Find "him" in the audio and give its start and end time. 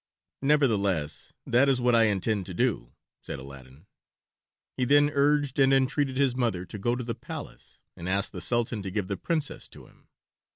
9.85-10.07